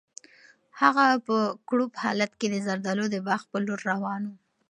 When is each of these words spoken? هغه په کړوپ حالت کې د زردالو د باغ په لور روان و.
هغه 0.81 1.05
په 1.27 1.37
کړوپ 1.67 1.91
حالت 2.03 2.31
کې 2.39 2.47
د 2.49 2.55
زردالو 2.67 3.05
د 3.11 3.15
باغ 3.27 3.41
په 3.51 3.57
لور 3.65 3.79
روان 3.91 4.21
و. 4.27 4.31